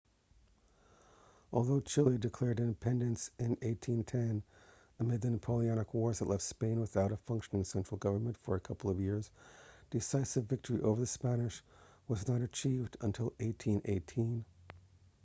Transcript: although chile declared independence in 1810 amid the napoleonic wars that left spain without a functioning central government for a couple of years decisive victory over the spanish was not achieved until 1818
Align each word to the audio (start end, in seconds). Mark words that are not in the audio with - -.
although 1.53 1.79
chile 1.79 2.17
declared 2.17 2.59
independence 2.59 3.29
in 3.37 3.49
1810 3.61 4.41
amid 4.99 5.21
the 5.21 5.29
napoleonic 5.29 5.93
wars 5.93 6.17
that 6.17 6.27
left 6.27 6.41
spain 6.41 6.79
without 6.79 7.11
a 7.11 7.17
functioning 7.17 7.63
central 7.63 7.99
government 7.99 8.35
for 8.41 8.55
a 8.55 8.59
couple 8.59 8.89
of 8.89 8.99
years 8.99 9.29
decisive 9.91 10.45
victory 10.45 10.81
over 10.81 10.99
the 10.99 11.05
spanish 11.05 11.61
was 12.07 12.27
not 12.27 12.41
achieved 12.41 12.97
until 13.01 13.25
1818 13.41 14.43